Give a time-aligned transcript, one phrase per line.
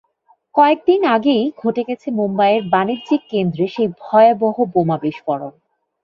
[0.55, 5.53] কয়েক দিন আগেই ঘটে গেছে মুম্বাইয়ের বাণিজ্যকেন্দ্রে সেই ভয়াবহ বোমা বিস্ফোরণ।